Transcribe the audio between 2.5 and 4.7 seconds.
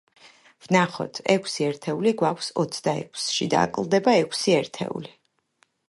ოცდაექვსში და აკლდება ექვსი